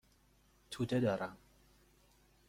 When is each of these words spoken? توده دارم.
توده 0.71 0.99
دارم. 0.99 1.37